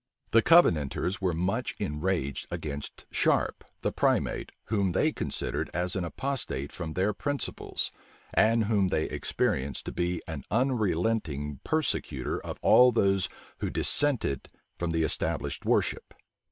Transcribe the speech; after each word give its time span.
The 0.31 0.41
Covenanters 0.41 1.21
were 1.21 1.35
much 1.35 1.75
enraged 1.77 2.47
against 2.49 3.05
Sharpe, 3.11 3.63
the 3.81 3.91
primate, 3.91 4.51
whom 4.63 4.93
they 4.93 5.11
considered 5.11 5.69
as 5.75 5.95
an 5.95 6.03
apostate 6.03 6.71
from 6.71 6.93
their 6.93 7.13
principles, 7.13 7.91
and 8.33 8.63
whom 8.63 8.87
they 8.87 9.03
experienced 9.03 9.85
to 9.85 9.91
be 9.91 10.19
an 10.27 10.43
unrelenting 10.49 11.59
persecutor 11.63 12.43
of 12.43 12.57
all 12.63 12.91
those 12.91 13.29
who 13.59 13.69
dissented 13.69 14.47
from 14.75 14.89
the 14.91 15.03
established 15.03 15.65
worship. 15.65 16.15